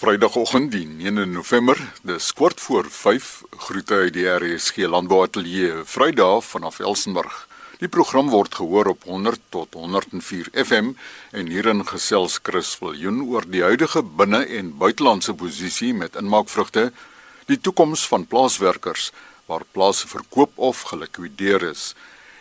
[0.00, 1.76] Vrydagoggend die 9 November,
[2.08, 3.26] dis kwart voor 5,
[3.66, 7.34] groete uit die RSG Landbouateljee Vrydag vanaf Elsenburg.
[7.82, 10.88] Die program word gehoor op 100 tot 104 FM
[11.36, 16.92] en hierin gesels Chris Viljoen oor die huidige binne- en buitelandse posisie met inmaakvrugte,
[17.52, 19.12] die toekoms van plaaswerkers
[19.52, 21.92] waar plase verkoop of gelikwideer is.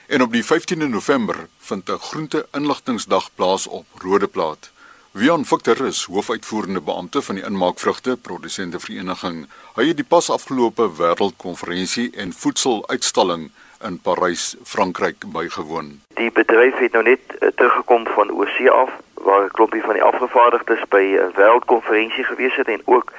[0.08, 4.72] En op die 15de November vind 'n groente-inligtingsdag plaas op Rodeplaat.
[5.12, 9.48] Wian Victor is hoofuitvoerende beampte van die Inmaakvrugte Produsente Vereniging.
[9.74, 13.48] Hy het die pas afgelope wêreldkonferensie en voedseluitstalling
[13.82, 15.90] in Parys, Frankryk bygewoon.
[16.20, 18.94] Die bedryf het nou net uh, teruggekom van Oosie af
[19.26, 23.12] waar 'n klompie van die afgevaardigdes by 'n wêreldkonferensie gewees het en ook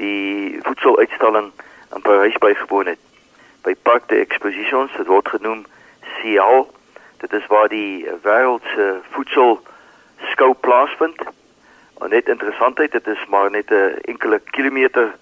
[0.00, 1.52] die voedseluitstalling
[1.94, 3.02] in Parys bygewoon het.
[3.62, 5.66] By Parc des Expositions, dit word genoem
[6.16, 6.72] CIAL.
[7.20, 9.60] Dit is waar die wêreld se voedsel
[10.32, 11.20] skou plaasvind.
[11.98, 15.14] Net interessantheid, dit is maar net 'n enkele kilometer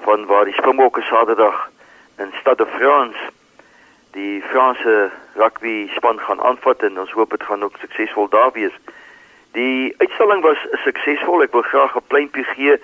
[0.00, 1.70] van waar die Springbokke Saterdag
[2.18, 3.18] in Stade de France
[4.10, 8.74] die Franse rugby span gaan aanvat en ons hoop dit gaan ook suksesvol daar wees.
[9.52, 11.42] Die uitstalling was suksesvol.
[11.42, 12.76] Ek wil graag 'n pleintjie gee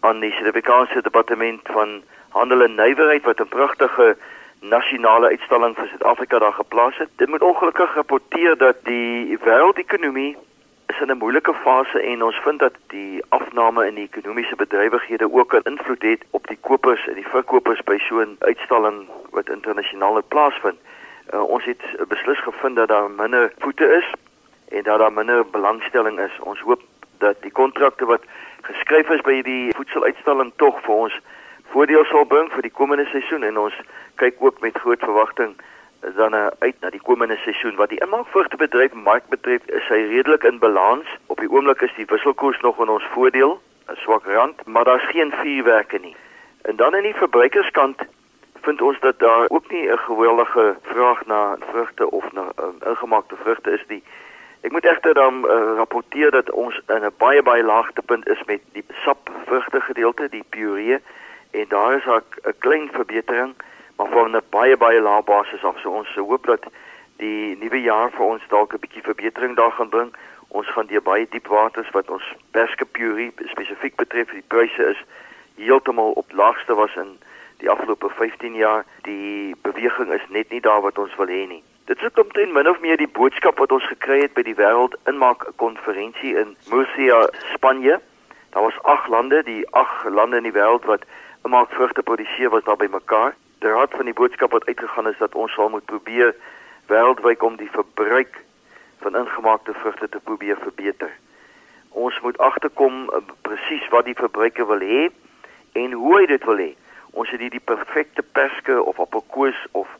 [0.00, 4.16] aan die Suid-Afrikaanse Departement van Handel en Nywerheid wat 'n pragtige
[4.60, 7.08] nasionale uitstalling vir Suid-Afrika daar geplaas het.
[7.16, 10.36] Dit moet ongelukkig rapporteer dat die wêreldekonomie
[10.90, 15.32] is in 'n moeilike fase en ons vind dat die afname in die ekonomiese bedrywighede
[15.32, 19.48] ook 'n invloed het op die kopers en die verkopers by so 'n uitstalling wat
[19.48, 20.78] internasionaal plaasvind.
[21.34, 24.12] Uh, ons het beslis gevind dat daar minder voete is
[24.68, 26.40] en dat daar minder belangstelling is.
[26.40, 26.82] Ons hoop
[27.18, 28.22] dat die kontrakte wat
[28.60, 31.20] geskryf is by die voedseluitstalling tog vir ons
[31.72, 33.76] voordeel sal bring vir die komende seisoen en ons
[34.14, 35.54] kyk ook met groot verwagting
[36.00, 37.76] dan uh, uit na die komende seisoen.
[37.76, 41.06] Wat die inmaakvrugtebedryf mark betref is hy redelik in balans.
[41.26, 43.60] Op die oomblik is die wisselkoers nog in ons voordeel.
[43.90, 46.16] 'n swak rand maar daar's geen vuurwerke nie.
[46.62, 48.02] En dan aan die verbruikerskant
[48.60, 53.36] vind ons dat daar ook nie 'n geweldige vraag na vrugte of na uh, ingemaakte
[53.36, 54.02] vrugte is nie.
[54.60, 58.60] Ek moet egter dan uh, rapporteer dat ons in 'n baie baie laagtepunt is met
[58.72, 60.98] die sapvrugte gedeelte die puree
[61.50, 63.54] en daar is 'n klein verbetering
[64.00, 65.78] maar van 'n baie baie lae basis af.
[65.78, 66.62] So ons hoop dat
[67.16, 70.14] die nuwe jaar vir ons dalk 'n bietjie verbetering daar gaan bring.
[70.48, 74.30] Ons gaan deur baie diep waters wat ons perske puree spesifiek betref.
[74.30, 75.04] Die pryse is
[75.56, 77.18] heeltemal op laagste was in
[77.56, 78.84] die afgelope 15 jaar.
[79.02, 81.62] Die beweging is net nie daar wat ons wil hê nie.
[81.84, 84.96] Dit ook omtrent min of meer die boodskap wat ons gekry het by die wêreld
[85.04, 88.00] inmaak konferensie in Murcia, Spanje.
[88.50, 91.02] Daar was 8 lande, die 8 lande in die wêreld wat
[91.44, 95.18] inmaak vrugte produseer was daar by mekaar die raad van die boodskap wat uitgegaan is
[95.18, 96.34] dat ons sal moet probeer
[96.88, 98.38] wêreldwyd om die verbruik
[99.04, 101.10] van ingemaakte vrugte te probeer verbeter.
[101.90, 105.02] Ons moet agterkom uh, presies wat die verbruiker wil hê
[105.72, 106.70] en hoe hy dit wil hê.
[107.10, 109.92] Ons het hier die perfekte perske of appelkoos of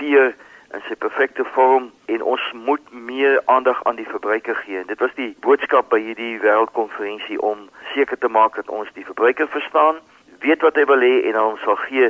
[0.00, 0.32] peer
[0.72, 4.84] in sy perfekte vorm en ons moet meer aandag aan die verbruiker gee.
[4.88, 9.52] Dit was die boodskap by hierdie wêreldkonferensie om seker te maak dat ons die verbruiker
[9.52, 10.00] verstaan,
[10.40, 12.08] weet wat hy wil hê en dan sal gee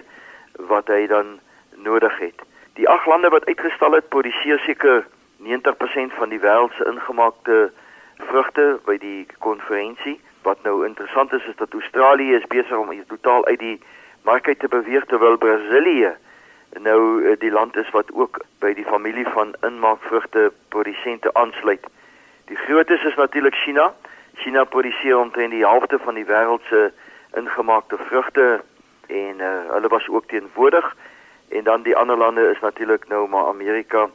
[0.57, 1.39] wat hy dan
[1.77, 2.43] nodig het.
[2.75, 5.07] Die ag lande wat uitgestal het, produseer seker
[5.43, 7.71] 90% van die wêreld se ingemaakte
[8.17, 10.21] vrugte by die konferensie.
[10.43, 13.81] Wat nou interessant is is dat Australië is besig om totaal uit die
[14.23, 16.15] mark uit te beweeg terwyl Brasilië
[16.81, 21.87] nou eh, die land is wat ook by die familie van inmaakvrugte produsente aansluit.
[22.45, 23.95] Die grootes is natuurlik China.
[24.35, 26.93] China produseer omtrent die helfte van die wêreld se
[27.37, 28.63] ingemaakte vrugte
[29.07, 30.97] en uh, hulle was ook teenwoordig
[31.49, 34.09] en dan die ander lande is natuurlik nou maar Amerika,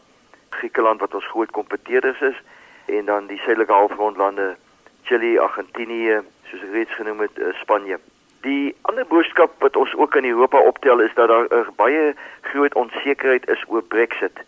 [0.49, 2.41] Griekeland wat ons groot kompetiteurs is
[2.85, 4.55] en dan die suidelike halfrondlande
[5.03, 7.99] Chili, Argentinië, soos ek reeds genoem het, uh, Spanje.
[8.43, 12.73] Die ander boodskap wat ons ook in Europa optel is dat daar 'n baie groot
[12.73, 14.43] onsekerheid is oor Brexit.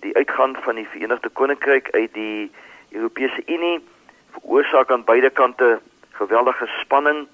[0.00, 2.50] Die uitgang van die Verenigde Koninkryk uit die
[2.90, 3.80] Europese Unie
[4.32, 7.26] veroorsaak aan beide kante geweldige spanning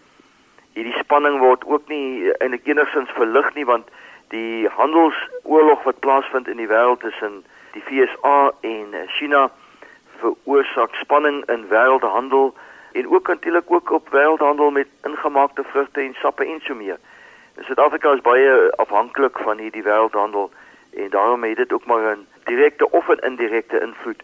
[0.78, 3.88] hierdie spanning word ook nie eintlik enigsins verlig nie want
[4.34, 7.40] die handelsoorlog wat plaasvind in die wêreld tussen
[7.74, 9.48] die VSA en China
[10.20, 12.52] veroorsaak spanning in wêreldhandel
[12.92, 16.98] en ook natuurlik ook op wêreldhandel met ingemaakte vrugte en sappe en so meer.
[17.58, 20.50] Suid-Afrika is baie afhanklik van hierdie wêreldhandel
[20.94, 24.22] en daarom het dit ook maar 'n direkte of 'n indirekte invloed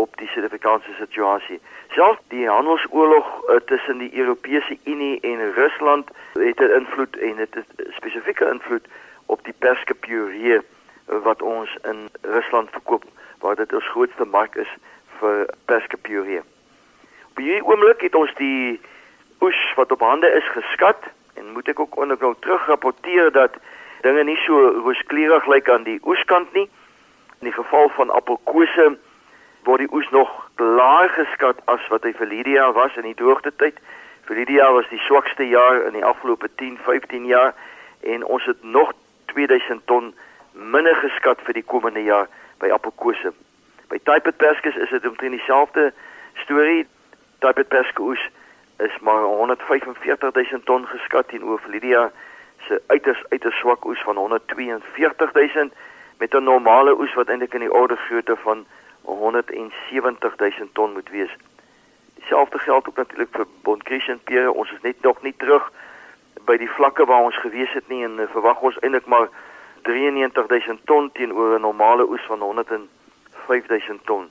[0.00, 1.60] op die Suid-Afrikaanse situasie.
[1.96, 7.54] Selfs die handelsoorlog uh, tussen die Europese Unie en Rusland het 'n invloed en dit
[7.54, 8.86] het spesifieke invloed
[9.26, 10.62] op die perskepuree uh,
[11.22, 13.04] wat ons in Rusland verkoop
[13.40, 14.72] waar dit ons grootste mark is
[15.18, 16.40] vir perskepuree.
[17.30, 18.80] Op hierdie oomblik het ons die
[19.40, 23.56] oes wat op hande is geskat en moet ek ook ondergou terugrapporteer dat
[24.00, 26.68] dinge nie so rooskleurig lyk aan die oeskant nie.
[27.40, 28.98] In die geval van appelkose
[29.64, 33.52] word die oes nog laer geskat as wat hy vir Lydia was in die droogte
[33.56, 33.78] tyd.
[34.28, 37.54] Vir Lydia was die swakste jaar in die afgelope 10, 15 jaar
[38.00, 38.92] en ons het nog
[39.32, 40.14] 2000 ton
[40.52, 42.28] minder geskat vir die komende jaar
[42.58, 43.32] by appelkose.
[43.88, 45.92] By Typet Perskes is dit omtrent dieselfde
[46.44, 46.86] storie.
[47.40, 48.20] Typet Perskoes
[48.80, 52.10] is maar 145000 ton geskat teenoor Lydia
[52.66, 55.72] se uiters uiters swak oes van 142000
[56.18, 58.66] met 'n normale oes wat eintlik in die orde grootte van
[59.04, 61.30] 170000 ton moet wees.
[62.14, 64.52] Dieselfde geld ook natuurlik vir Bonchristen pere.
[64.52, 65.72] Ons is net nog nie terug
[66.44, 69.28] by die vlakke waar ons gewees het nie en uh, verwag ons eintlik maar
[69.82, 74.30] 93000 ton teenoor 'n normale oes van 105000 ton.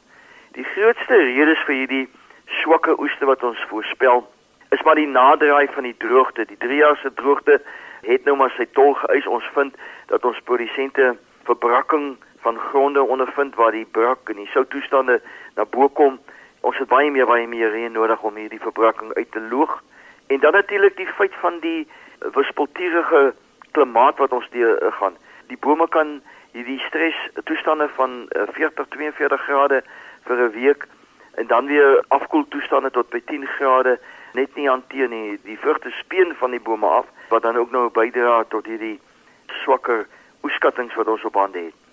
[0.52, 2.10] Die grootste redes vir hierdie
[2.46, 4.28] swakke oeste wat ons voorspel
[4.70, 6.46] is maar die naderdraai van die droogte.
[6.46, 7.62] Die 3 jaar se droogte
[8.02, 9.28] het nou maar sy tol geëis.
[9.28, 9.76] Ons vind
[10.08, 15.22] dat ons produsente verbrakking van gronde ondervind waar die brak en die souttoestande
[15.56, 16.20] na bo kom.
[16.62, 19.84] Ons het baie meer baie meer reën nodig om hierdie verbrakking uit te loog.
[20.28, 21.88] En dan natuurlik die feit van die
[22.20, 23.34] wispelturige
[23.72, 25.16] klimaat wat ons deur uh, gaan.
[25.48, 26.20] Die bome kan
[26.52, 29.84] hierdie stres toestande van uh, 40 42 grade
[30.28, 30.88] vir 'n week
[31.36, 34.00] en dan weer afkoel toestande tot by 10 grade
[34.34, 35.40] net nie hanteer nie.
[35.44, 39.00] Die vrugte speen van die bome af wat dan ook nou bydra tot hierdie
[39.64, 40.08] swakker
[40.44, 41.89] oeskattinge wat ons op hande het.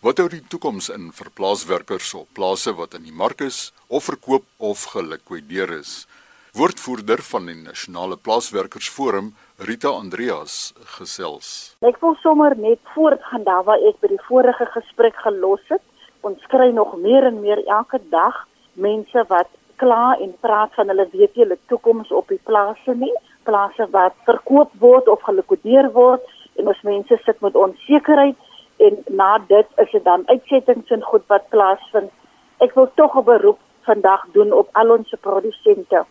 [0.00, 4.04] Wat hou die toekoms in vir plaaswerkers op plase wat in die mark is of
[4.04, 6.06] verkoop of gelikwideer is?
[6.54, 9.32] Woordvoerder van die Nasionale Plaaswerkersforum,
[9.68, 10.68] Rita Andreas,
[10.98, 11.48] gesels.
[11.82, 15.82] Ek wil sommer net voortgaan daar waar ek by die vorige gesprek gelos het.
[16.22, 18.38] Ons kry nog meer en meer elke dag
[18.86, 19.50] mense wat
[19.82, 23.10] kla en praat van hulle weet hulle toekoms op die plase nie,
[23.50, 26.22] plase wat verkoop word of gelikwideer word
[26.54, 28.38] en ons mense sit met onsekerheid
[28.86, 32.14] en na dit is dit dan uitsettings en goed wat plaasvind.
[32.62, 33.58] Ek wil tog 'n beroep
[33.90, 36.06] vandag doen op al ons produsente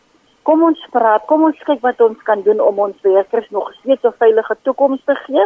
[0.48, 3.98] kom ons praat, kom ons kyk wat ons kan doen om ons werkers nog 'n
[4.20, 5.46] veilige toekoms te gee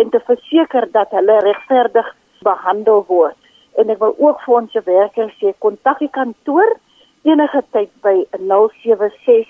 [0.00, 3.36] en te verseker dat hulle regverdig behandel word.
[3.76, 6.76] En ek wil ook vir ons werkers sê kontak die kantoor
[7.22, 9.48] enige tyd by 076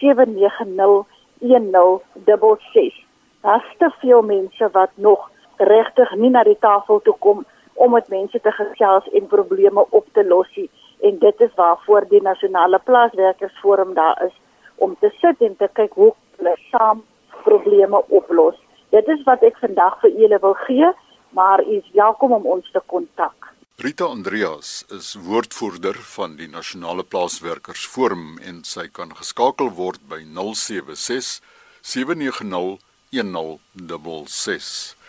[0.00, 1.04] 790
[1.40, 3.04] 1066.
[3.42, 7.44] Daar's te veel mense wat nog regtig nie na die tafel toe kom
[7.74, 12.06] om met mense te gesels en probleme op te los nie en dit is waarvoor
[12.08, 14.34] die nasionale plaaswerkersforum daar is
[14.76, 17.04] om te sit en te kyk hoe hulle saam
[17.44, 18.56] probleme oplos.
[18.90, 20.92] Dit is wat ek vandag vir julle wil gee,
[21.36, 23.50] maar u is welkom om ons te kontak.
[23.80, 31.38] Rita Andreas is woordvoerder van die nasionale plaaswerkersforum en sy kan geskakel word by 076
[31.80, 32.76] 790
[33.10, 34.99] 1066.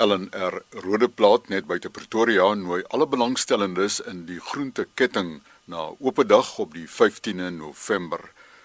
[0.00, 6.54] Ellen R Rodeplaat net buite Pretoria nooi alle belangstellendes in die groenteketting na oop dag
[6.62, 8.22] op die 15de November.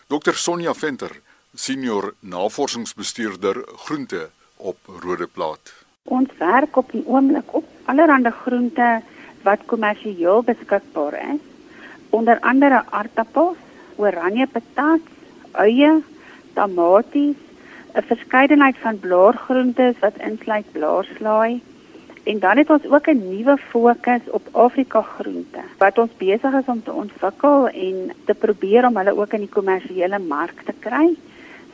[0.08, 1.12] Dr Sonja Venter,
[1.52, 5.74] senior navorsingsbestuurder groente op Rodeplaat.
[6.08, 8.90] Ons werk op die oomblik op allerlei groente
[9.44, 11.44] wat kommersieel beskikbaar is,
[12.16, 13.60] onder andere aartappels,
[14.00, 15.04] oranje patat,
[15.52, 15.98] eie,
[16.56, 17.36] tamaties,
[17.96, 21.62] 'n verskeidenheid van blaargroentes wat insluit blaarslaai
[22.24, 26.66] en dan het ons ook 'n nuwe fokus op Afrika groente wat ons besig is
[26.74, 31.16] om te ontwikkel en te probeer om hulle ook in die kommersiële mark te kry.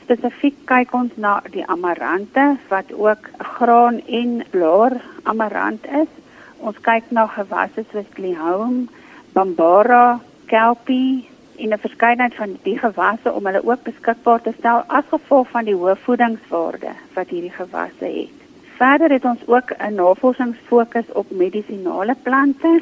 [0.03, 6.11] Spesifiek kyk ons na die amarante wat ook graan en blaar amarant is.
[6.57, 8.89] Ons kyk na gewasse soos Glihoum,
[9.33, 11.30] Bambara, Kelpie,
[11.61, 15.65] en 'n verskeidenheid van die gewasse om hulle ook beskikbaar te stel as gevolg van
[15.65, 18.37] die hoë voedingswaarde wat hierdie gewasse het.
[18.77, 22.81] Verder het ons ook 'n navorsingsfokus op medisinale plante.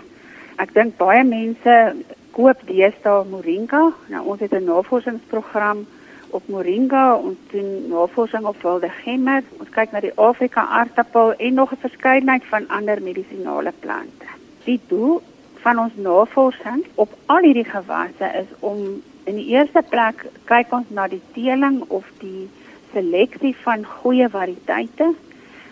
[0.55, 1.95] Ek dink baie mense
[2.31, 3.91] koop deesdae moringa.
[4.07, 5.85] Nou ons het 'n navorsingsprogram
[6.29, 9.43] op moringa ons doen navorsing op wilde gemmer.
[9.59, 14.27] Ons kyk na die Afrika aartappel en nog 'n verskeidenheid van ander medisinale plante.
[14.63, 15.21] Die doel
[15.63, 20.89] van ons navorsing op al hierdie gewasse is om in die eerste plek kyk ons
[20.89, 22.47] na die teeling of die
[22.93, 25.11] seleksie van goeie variëteite.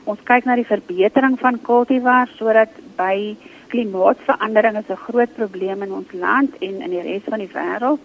[0.08, 3.36] Ons kyk na die verbetering van kultivars sodat by
[3.72, 8.04] Klimaatsverandering is 'n groot probleem in ons land en in die res van die wêreld.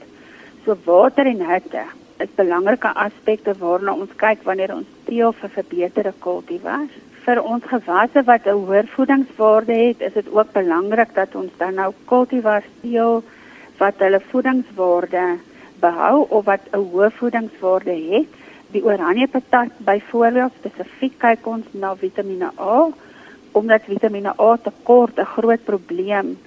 [0.64, 1.84] So water en hitte
[2.18, 6.94] is belangrike aspekte waarna ons kyk wanneer ons teel vir verbeterde kultivars.
[7.22, 11.74] Vir ons gewasse wat 'n hoër voedingswaarde het, is dit ook belangrik dat ons dan
[11.74, 13.22] nou kultivars teel
[13.78, 15.38] wat hulle voedingswaarde
[15.80, 18.28] behou of wat 'n hoë voedingswaarde het.
[18.72, 22.88] Die oranje patat byvoorbeeld spesifiek kyk ons na Vitamiene A
[23.52, 26.38] omdat Vitamiene A tekort 'n groot probleem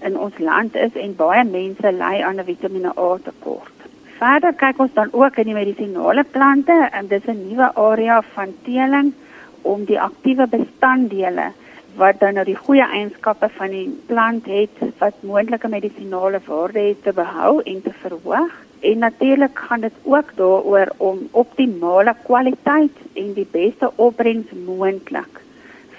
[0.00, 3.76] in ons land is en baie mense ly aan 'n Vitamiene A tekort.
[4.18, 8.54] Verder kyk ons dan ook in die medisinale plante en dis 'n nuwe area van
[8.62, 9.14] teeling
[9.62, 11.50] om die aktiewe bestanddele
[11.98, 17.02] wat dan nou die goeie eienskappe van die plant het wat moontlike medisinale waarde het
[17.02, 18.52] te behou en te verhoog.
[18.80, 25.40] En natuurlik gaan dit ook daaroor om optimale kwaliteit en die beste opbrengs moontlik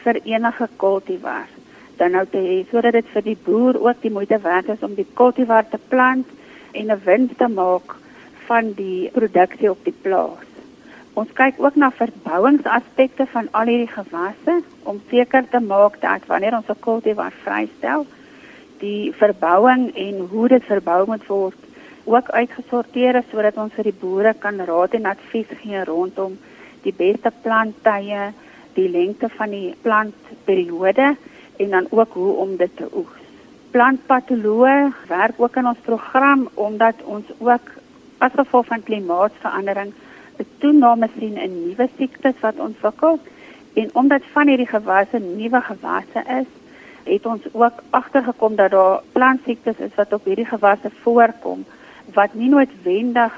[0.03, 1.50] vir enige kultivar
[2.01, 4.96] dan nou te hê sodat dit vir die boer ook die moeite werd is om
[4.98, 6.27] die kultivar te plant
[6.74, 7.96] en 'n wins te maak
[8.48, 10.50] van die produksie op die plaas.
[11.13, 16.56] Ons kyk ook na verbouingsaspekte van al hierdie gewasse om seker te maak dat wanneer
[16.56, 18.06] ons 'n kultivar vrystel,
[18.80, 21.60] die verbouing en hoe dit verbou moet word
[22.03, 26.38] ook uitgesorteer is sodat ons vir die boere kan raad en advies gee rondom
[26.84, 28.32] die beste planttye,
[28.74, 31.15] die lengte van die plantperiode
[31.58, 33.20] en dan ook hoe om dit te oes.
[33.72, 37.70] Plantpatoloë werk ook in ons program omdat ons ook
[38.18, 39.94] as gevolg van klimaatsverandering
[40.41, 43.19] 'n toename sien in nuwe siektes wat ontwikkel
[43.74, 46.50] en omdat van hierdie gewasse nuwe gewasse is,
[47.03, 51.65] het ons ook agtergekom dat daar plantsiektes is wat op hierdie gewasse voorkom
[52.13, 53.33] wat nie noodwendig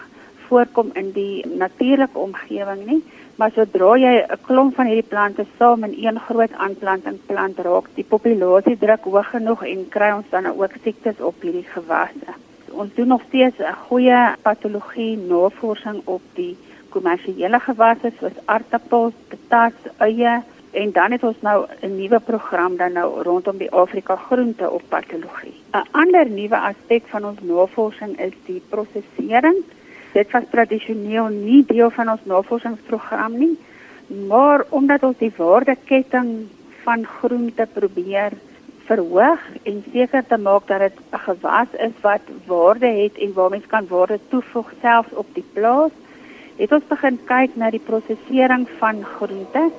[0.47, 3.01] voorkom in die natuurlike omgewing nie,
[3.35, 7.87] maar sodra jy 'n klomp van hierdie plante saam in een groot aanplanting plant raak,
[7.95, 12.33] die populasie druk hoog genoeg en kry ons dan ook siektes op hierdie gewasse.
[12.71, 16.57] Ons doen nog steeds 'n goeie patologie navorsing op die
[16.95, 20.41] kommersiële gewasse soos aartappels, patatas, eie
[20.73, 24.83] en dan het ons nou 'n nuwe program dan nou rondom die Afrika groente op
[24.89, 25.57] patologie.
[25.73, 29.57] 'n Ander nuwe aspek van ons navorsing is die prosesering.
[30.13, 33.57] Dit was tradisioneel nie deel van ons navorsingsprogram nie,
[34.27, 36.47] maar omdat ons die waardeketting
[36.83, 38.31] van groente probeer
[38.85, 43.49] verhoog en seker te maak dat dit 'n gewas is wat waarde het en waar
[43.49, 45.91] mens kan waarde toevoeg selfs op die plaas,
[46.57, 49.69] het ons begin kyk na die prosesering van groente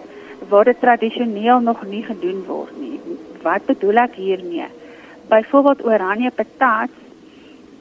[0.48, 3.00] waar dit tradisioneel nog nie gedoen word nie.
[3.42, 4.66] Wat bedoel ek hiermee?
[5.30, 6.90] Byvoorbeeld oranje patat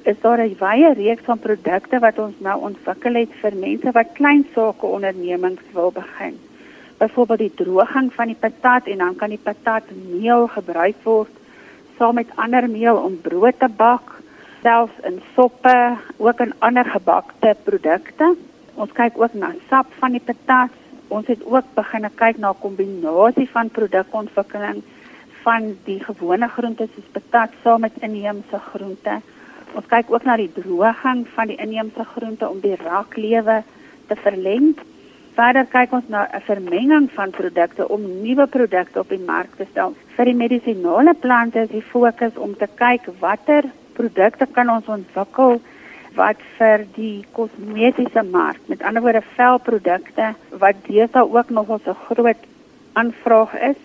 [0.03, 4.13] is daar 'n wye reeks van produkte wat ons nou ontwikkel het vir mense wat
[4.13, 6.39] klein sake ondernemings wil begin.
[6.97, 11.31] Byvoorbeeld die droging van die patat en dan kan die patatmeel gebruik word
[11.97, 14.21] saam met ander meel om brood te bak,
[14.61, 18.35] selfs in soppe, ook in ander gebakte produkte.
[18.75, 20.71] Ons kyk ook na sap van die patat
[21.13, 24.81] ons het ook begin kyk na 'n kombinasie van produkontwikkeling
[25.43, 29.21] van die gewone groente soos patat saam met inheemse groente.
[29.73, 33.63] Ons kyk ook na die droging van die inheemse groente om die raklewe
[34.07, 34.77] te verleng.
[35.33, 39.65] Verder kyk ons na 'n vermenging van produkte om nuwe produkte op die mark te
[39.71, 39.93] stel.
[40.15, 43.63] Vir die medisinale plante is die fokus om te kyk watter
[43.93, 45.61] produkte kan ons ontwikkel
[46.15, 52.03] wat vir die kosmetiese mark, met ander woorde velprodukte wat deesdae ook nog ons 'n
[52.07, 52.41] groot
[52.93, 53.79] aanvraag is.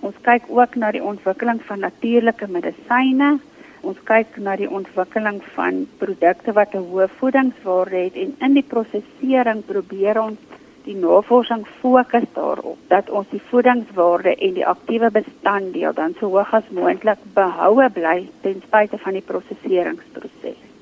[0.00, 3.38] Ons kyk ook na die ontwikkeling van natuurlike medisyne.
[3.80, 8.68] Ons kyk na die ontwikkeling van produkte wat 'n hoë voedingswaarde het en in die
[8.72, 10.38] prosesering probeer ons
[10.84, 16.54] die navorsing fokus daarop dat ons die voedingswaarde en die aktiewe bestanddeel dan so hoog
[16.54, 20.73] as moontlik behoue bly ten spyte van die proseseringsproses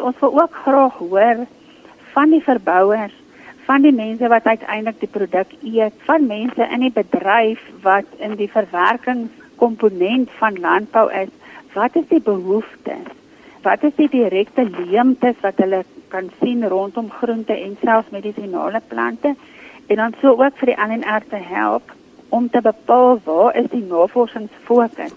[0.00, 1.46] ons wil ook graag hoor
[2.12, 3.14] van die verbouers,
[3.66, 8.34] van die mense wat uiteindelik die produk eet, van mense in die bedryf wat in
[8.40, 11.30] die verwerkingskomponent van landbou is.
[11.74, 13.06] Wat is die behoeftes?
[13.62, 19.34] Wat is die direkte leemtes wat hulle kan sien rondom groente en selfs medisinale plante?
[19.86, 21.92] En dan sou ook vir die ANR te help
[22.28, 25.14] om te bepaal waar is die navorsingsfokus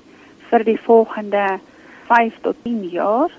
[0.50, 1.60] vir die volgende
[2.10, 3.32] 5 tot 10 jaar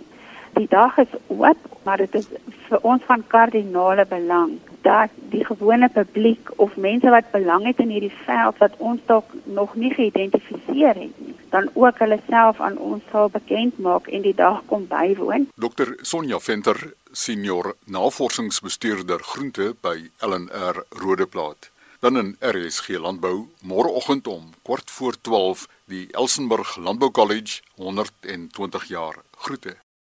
[0.54, 2.28] die dag is oop, maar dit is
[2.68, 7.92] vir ons van kardinale belang dat die gewone publiek of mense wat belang het in
[7.94, 12.78] hierdie veld wat ons dalk nog nie geïdentifiseer het nie, dan ook hulle self aan
[12.78, 15.48] ons sal bekend maak en die dag kom bywoon.
[15.56, 16.80] Dr Sonja Venter,
[17.12, 21.70] senior navorsingsbestuurder groente by LNR Rodeplaat.
[22.04, 29.16] Dan in RSG Landbou môreoggend om kort voor 12 Die Elsenburg Landbou College 120 jaar.
[29.36, 29.83] Groete.